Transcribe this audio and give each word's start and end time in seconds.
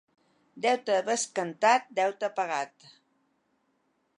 Deute 0.65 0.95
bescantat, 1.09 1.85
deute 1.99 2.31
pagat. 2.41 2.89